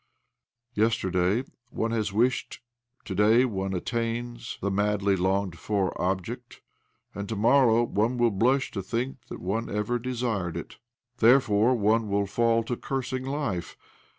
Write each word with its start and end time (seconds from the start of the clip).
Yesterday 0.73 1.43
one 1.69 1.91
has 1.91 2.11
wished, 2.11 2.59
to 3.05 3.13
day 3.13 3.45
one 3.45 3.75
attains 3.75 4.57
the 4.59 4.71
madly 4.71 5.15
longed 5.15 5.59
for 5.59 5.93
object, 6.01 6.63
and 7.13 7.29
to 7.29 7.35
morrow 7.35 7.83
one 7.83 8.17
will 8.17 8.31
blush 8.31 8.71
to 8.71 8.81
think 8.81 9.17
thkt 9.29 9.37
one 9.37 9.69
ever 9.69 9.99
desired 9.99 10.57
it. 10.57 10.79
Therefore 11.17 11.75
one 11.75 12.07
will 12.09 12.25
fall 12.25 12.63
to 12.63 12.75
cursing 12.75 13.25
life. 13.25 13.77